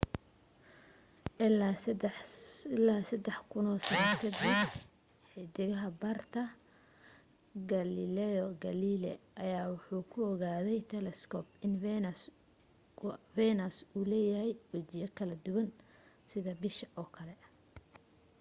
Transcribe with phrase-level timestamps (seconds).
[1.45, 1.75] ilaa
[3.09, 6.41] sadax kuno sano kadib 1610 xidag barte
[7.71, 11.73] galileo galilei ayaa waxa uu ku ogaaday telescope in
[13.43, 15.69] venus uu leeyahay wajiyo kala duwan
[16.31, 17.33] sida bisha oo kale